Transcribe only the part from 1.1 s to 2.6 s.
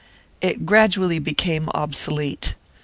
became obsolete.